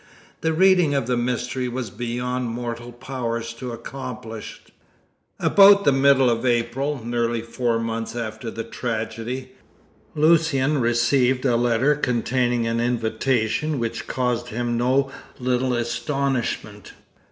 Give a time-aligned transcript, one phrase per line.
[0.41, 4.59] The reading of the mystery was beyond mortal powers to accomplish.
[5.39, 9.51] About the middle of April, nearly four months after the tragedy,
[10.15, 16.93] Lucian received a letter containing an invitation which caused him no little astonishment.